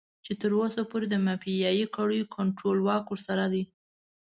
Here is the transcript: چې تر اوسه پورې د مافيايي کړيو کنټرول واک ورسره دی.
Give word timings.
چې 0.25 0.33
تر 0.41 0.51
اوسه 0.59 0.81
پورې 0.91 1.05
د 1.09 1.15
مافيايي 1.25 1.85
کړيو 1.95 2.31
کنټرول 2.35 2.77
واک 2.87 3.05
ورسره 3.09 3.45
دی. 3.53 3.63